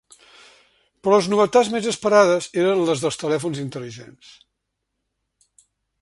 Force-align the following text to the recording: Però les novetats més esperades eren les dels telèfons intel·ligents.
Però 1.07 1.19
les 1.19 1.27
novetats 1.33 1.69
més 1.75 1.89
esperades 1.91 2.49
eren 2.63 2.81
les 2.89 3.03
dels 3.05 3.21
telèfons 3.25 3.61
intel·ligents. 3.65 4.33